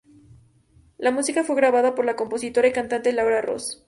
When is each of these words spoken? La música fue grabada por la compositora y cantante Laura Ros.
La 0.97 1.11
música 1.11 1.43
fue 1.43 1.55
grabada 1.55 1.93
por 1.93 2.05
la 2.05 2.15
compositora 2.15 2.67
y 2.67 2.71
cantante 2.71 3.13
Laura 3.13 3.39
Ros. 3.39 3.79